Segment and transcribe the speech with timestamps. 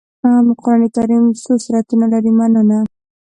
[0.61, 2.79] قرآن کريم څو سورتونه لري مننه